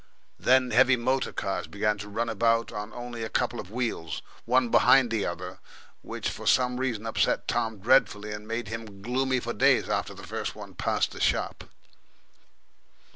[0.39, 4.69] Then heavy motor cars began to run about on only a couple of wheels, one
[4.69, 5.59] behind the other,
[6.01, 10.25] which for some reason upset Tom dreadfully, and made him gloomy for days after the
[10.25, 11.65] first one passed the shop...